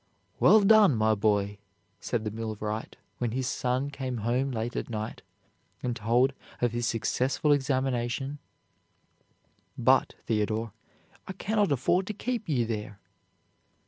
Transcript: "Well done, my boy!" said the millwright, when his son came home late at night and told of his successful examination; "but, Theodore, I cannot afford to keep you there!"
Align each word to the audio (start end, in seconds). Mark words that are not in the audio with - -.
"Well 0.39 0.61
done, 0.61 0.95
my 0.95 1.13
boy!" 1.13 1.59
said 1.99 2.23
the 2.23 2.31
millwright, 2.31 2.95
when 3.19 3.33
his 3.33 3.45
son 3.47 3.91
came 3.91 4.17
home 4.25 4.49
late 4.49 4.75
at 4.75 4.89
night 4.89 5.21
and 5.83 5.95
told 5.95 6.33
of 6.59 6.71
his 6.71 6.87
successful 6.87 7.51
examination; 7.51 8.39
"but, 9.77 10.15
Theodore, 10.25 10.71
I 11.27 11.33
cannot 11.33 11.71
afford 11.71 12.07
to 12.07 12.13
keep 12.13 12.49
you 12.49 12.65
there!" 12.65 12.99